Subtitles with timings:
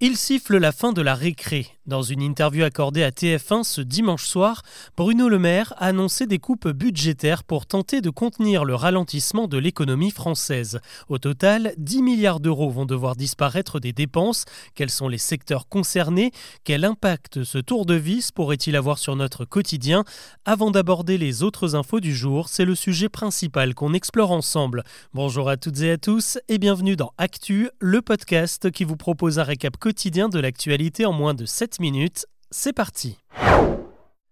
[0.00, 1.68] Il siffle la fin de la récré.
[1.86, 4.62] Dans une interview accordée à TF1 ce dimanche soir,
[4.96, 9.56] Bruno Le Maire a annoncé des coupes budgétaires pour tenter de contenir le ralentissement de
[9.56, 10.80] l'économie française.
[11.08, 14.46] Au total, 10 milliards d'euros vont devoir disparaître des dépenses.
[14.74, 16.32] Quels sont les secteurs concernés?
[16.64, 20.04] Quel impact ce tour de vis pourrait-il avoir sur notre quotidien?
[20.44, 24.82] Avant d'aborder les autres infos du jour, c'est le sujet principal qu'on explore ensemble.
[25.12, 29.38] Bonjour à toutes et à tous et bienvenue dans Actu, le podcast qui vous propose
[29.38, 32.24] un récap quotidien de l'actualité en moins de 7 minutes.
[32.50, 33.18] C'est parti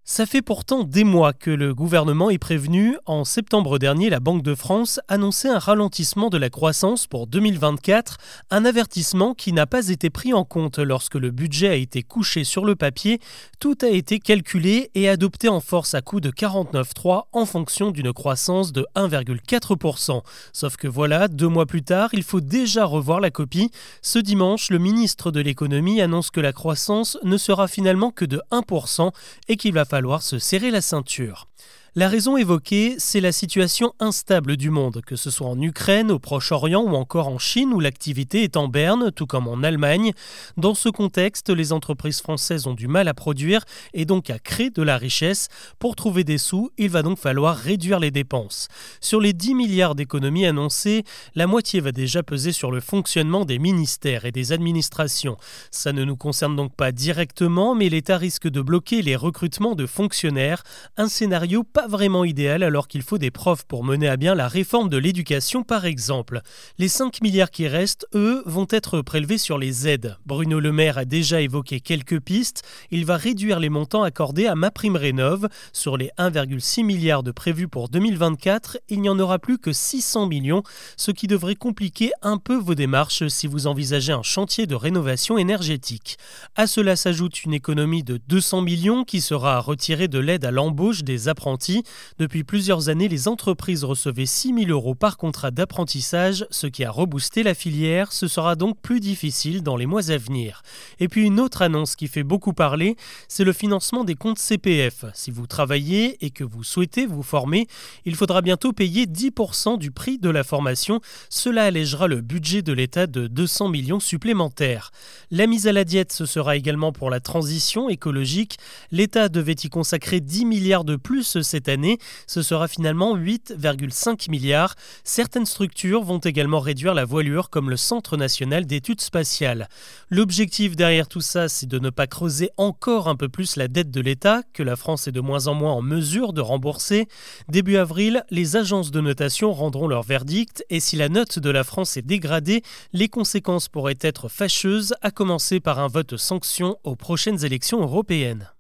[0.05, 2.97] ça fait pourtant des mois que le gouvernement est prévenu.
[3.07, 8.19] En septembre dernier, la Banque de France annonçait un ralentissement de la croissance pour 2024,
[8.51, 12.43] un avertissement qui n'a pas été pris en compte lorsque le budget a été couché
[12.43, 13.21] sur le papier.
[13.61, 18.13] Tout a été calculé et adopté en force à coût de 49,3 en fonction d'une
[18.13, 20.23] croissance de 1,4%.
[20.53, 23.71] Sauf que voilà, deux mois plus tard, il faut déjà revoir la copie.
[24.03, 28.43] Ce dimanche, le ministre de l'économie annonce que la croissance ne sera finalement que de
[28.51, 29.13] 1%
[29.47, 31.49] et qu'il va falloir se serrer la ceinture.
[31.95, 36.19] La raison évoquée, c'est la situation instable du monde, que ce soit en Ukraine, au
[36.19, 40.13] Proche-Orient ou encore en Chine où l'activité est en berne, tout comme en Allemagne.
[40.57, 44.71] Dans ce contexte, les entreprises françaises ont du mal à produire et donc à créer
[44.71, 45.49] de la richesse.
[45.79, 48.69] Pour trouver des sous, il va donc falloir réduire les dépenses.
[49.03, 51.05] Sur les 10 milliards d'économies annoncées,
[51.35, 55.37] la moitié va déjà peser sur le fonctionnement des ministères et des administrations.
[55.71, 59.85] Ça ne nous concerne donc pas directement, mais l'État risque de bloquer les recrutements de
[59.85, 60.63] fonctionnaires,
[60.97, 64.49] un scénario pas vraiment idéal alors qu'il faut des profs pour mener à bien la
[64.49, 66.41] réforme de l'éducation par exemple.
[66.79, 70.17] Les 5 milliards qui restent, eux, vont être prélevés sur les aides.
[70.27, 72.63] Bruno Le Maire a déjà évoqué quelques pistes.
[72.91, 75.49] Il va réduire les montants accordés à MaPrimeRénov.
[75.73, 80.27] Sur les 1,6 milliards de prévus pour 2024, il n'y en aura plus que 600
[80.27, 80.63] millions,
[80.97, 85.39] ce qui devrait compliquer un peu vos démarches si vous envisagez un chantier de rénovation
[85.39, 86.17] énergétique.
[86.57, 91.03] À cela s'ajoute une économie de 200 millions qui sera retirée de l'aide à l'embauche
[91.03, 91.72] des apprentis
[92.19, 96.91] depuis plusieurs années, les entreprises recevaient 6 000 euros par contrat d'apprentissage, ce qui a
[96.91, 98.13] reboosté la filière.
[98.13, 100.63] Ce sera donc plus difficile dans les mois à venir.
[101.01, 102.97] Et puis une autre annonce qui fait beaucoup parler,
[103.29, 105.05] c'est le financement des comptes CPF.
[105.15, 107.67] Si vous travaillez et que vous souhaitez vous former,
[108.05, 111.01] il faudra bientôt payer 10% du prix de la formation.
[111.29, 114.91] Cela allégera le budget de l'État de 200 millions supplémentaires.
[115.31, 118.59] La mise à la diète, ce sera également pour la transition écologique.
[118.91, 121.99] L'État devait y consacrer 10 milliards de plus cette année.
[122.27, 124.75] Ce sera finalement 8,5 milliards.
[125.05, 129.69] Certaines structures vont également réduire la voilure, comme le Centre national d'études spatiales.
[130.11, 133.91] L'objectif derrière tout ça, c'est de ne pas creuser encore un peu plus la dette
[133.91, 137.09] de l'État, que la France est de moins en moins en mesure de rembourser.
[137.49, 141.65] Début avril, les agences de notation rendront leur verdict, et si la note de la
[141.65, 142.63] France est dégradée,
[142.93, 148.51] les conséquences pourraient être fâcheuses, à commencer par un vote sanction aux prochaines élections européennes.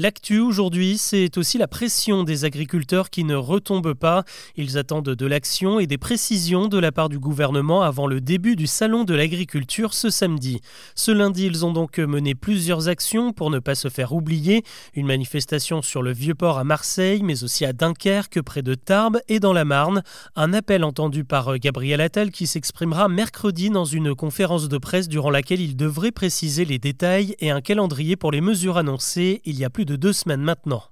[0.00, 4.22] L'actu aujourd'hui, c'est aussi la pression des agriculteurs qui ne retombe pas.
[4.54, 8.54] Ils attendent de l'action et des précisions de la part du gouvernement avant le début
[8.54, 10.60] du salon de l'agriculture ce samedi.
[10.94, 14.62] Ce lundi, ils ont donc mené plusieurs actions pour ne pas se faire oublier.
[14.94, 19.40] Une manifestation sur le Vieux-Port à Marseille, mais aussi à Dunkerque, près de Tarbes et
[19.40, 20.04] dans la Marne.
[20.36, 25.30] Un appel entendu par Gabriel Attal qui s'exprimera mercredi dans une conférence de presse durant
[25.30, 29.64] laquelle il devrait préciser les détails et un calendrier pour les mesures annoncées il y
[29.64, 30.82] a plus de deux semaines maintenant.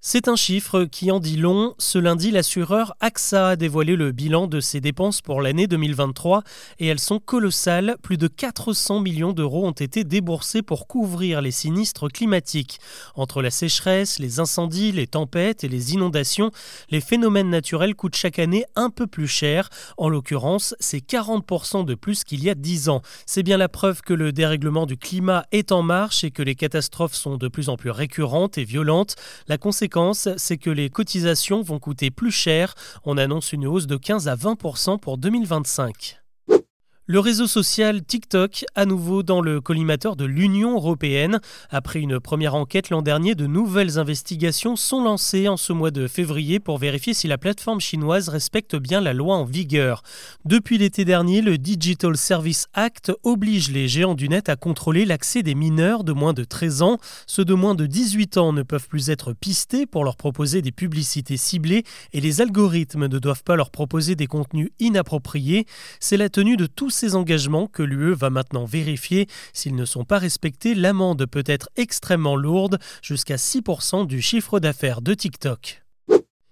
[0.00, 1.74] C'est un chiffre qui en dit long.
[1.78, 6.44] Ce lundi, l'assureur AXA a dévoilé le bilan de ses dépenses pour l'année 2023
[6.78, 7.96] et elles sont colossales.
[8.00, 12.78] Plus de 400 millions d'euros ont été déboursés pour couvrir les sinistres climatiques.
[13.16, 16.52] Entre la sécheresse, les incendies, les tempêtes et les inondations,
[16.90, 19.68] les phénomènes naturels coûtent chaque année un peu plus cher.
[19.96, 23.02] En l'occurrence, c'est 40% de plus qu'il y a 10 ans.
[23.26, 26.54] C'est bien la preuve que le dérèglement du climat est en marche et que les
[26.54, 29.16] catastrophes sont de plus en plus récurrentes et violentes.
[29.48, 32.74] La conséquence c'est que les cotisations vont coûter plus cher.
[33.04, 36.20] On annonce une hausse de 15 à 20% pour 2025.
[37.10, 41.40] Le réseau social TikTok, à nouveau dans le collimateur de l'Union européenne.
[41.70, 46.06] Après une première enquête l'an dernier, de nouvelles investigations sont lancées en ce mois de
[46.06, 50.02] février pour vérifier si la plateforme chinoise respecte bien la loi en vigueur.
[50.44, 55.42] Depuis l'été dernier, le Digital Service Act oblige les géants du net à contrôler l'accès
[55.42, 56.98] des mineurs de moins de 13 ans.
[57.26, 60.72] Ceux de moins de 18 ans ne peuvent plus être pistés pour leur proposer des
[60.72, 65.64] publicités ciblées et les algorithmes ne doivent pas leur proposer des contenus inappropriés.
[66.00, 69.28] C'est la tenue de tous ces engagements que l'UE va maintenant vérifier.
[69.52, 75.00] S'ils ne sont pas respectés, l'amende peut être extrêmement lourde, jusqu'à 6% du chiffre d'affaires
[75.00, 75.87] de TikTok.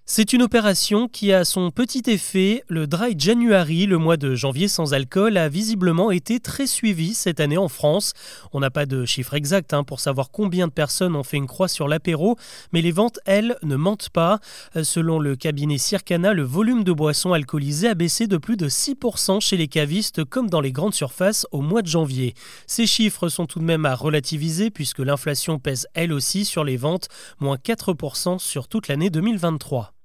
[0.08, 2.62] C'est une opération qui a son petit effet.
[2.68, 7.40] Le Dry January, le mois de janvier sans alcool, a visiblement été très suivi cette
[7.40, 8.12] année en France.
[8.52, 11.48] On n'a pas de chiffre exact hein, pour savoir combien de personnes ont fait une
[11.48, 12.36] croix sur l'apéro,
[12.72, 14.38] mais les ventes, elles, ne mentent pas.
[14.76, 18.68] Euh, selon le cabinet Circana, le volume de boissons alcoolisées a baissé de plus de
[18.68, 22.34] 6% chez les cavistes comme dans les grandes surfaces au mois de janvier.
[22.68, 26.76] Ces chiffres sont tout de même à relativiser puisque l'inflation pèse elle aussi sur les
[26.76, 27.08] ventes,
[27.40, 29.95] moins 4% sur toute l'année 2023.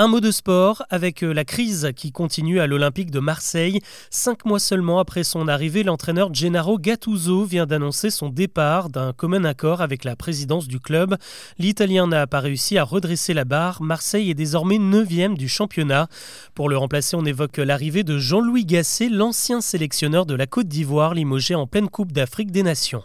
[0.00, 3.80] Un mot de sport avec euh, la crise qui continue à l'Olympique de Marseille.
[4.10, 9.42] Cinq mois seulement après son arrivée, l'entraîneur Gennaro Gattuso vient d'annoncer son départ d'un commun
[9.42, 11.16] accord avec la présidence du club.
[11.58, 13.82] L'Italien n'a pas réussi à redresser la barre.
[13.82, 16.06] Marseille est désormais 9 du championnat.
[16.54, 21.12] Pour le remplacer, on évoque l'arrivée de Jean-Louis Gasset, l'ancien sélectionneur de la Côte d'Ivoire,
[21.12, 23.02] limogé en pleine Coupe d'Afrique des Nations.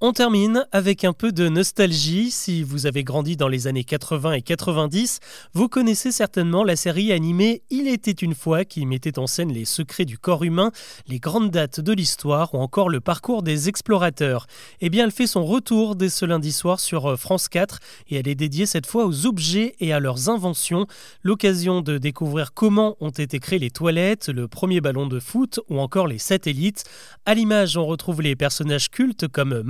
[0.00, 2.30] On termine avec un peu de nostalgie.
[2.30, 5.18] Si vous avez grandi dans les années 80 et 90,
[5.54, 9.64] vous connaissez certainement la série animée Il était une fois qui mettait en scène les
[9.64, 10.70] secrets du corps humain,
[11.08, 14.46] les grandes dates de l'histoire ou encore le parcours des explorateurs.
[14.80, 18.18] Eh bien, elle fait son retour dès ce lundi soir sur euh, France 4 et
[18.18, 20.86] elle est dédiée cette fois aux objets et à leurs inventions.
[21.24, 25.80] L'occasion de découvrir comment ont été créées les toilettes, le premier ballon de foot ou
[25.80, 26.84] encore les satellites.
[27.26, 29.62] À l'image, on retrouve les personnages cultes comme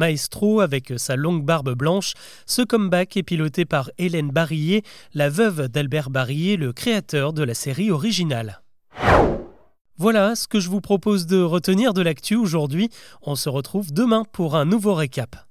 [0.61, 2.15] Avec sa longue barbe blanche.
[2.47, 4.83] Ce comeback est piloté par Hélène Barillet,
[5.15, 8.63] la veuve d'Albert Barillet, le créateur de la série originale.
[9.97, 12.89] Voilà ce que je vous propose de retenir de l'actu aujourd'hui.
[13.23, 15.48] On se retrouve demain pour un nouveau récap.